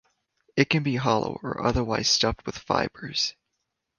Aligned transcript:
It 0.55 0.67
can 0.67 0.81
be 0.81 0.95
hollow 0.95 1.37
or 1.43 1.61
otherwise 1.63 2.09
stuffed 2.09 2.47
with 2.47 2.57
fibres. 2.57 3.35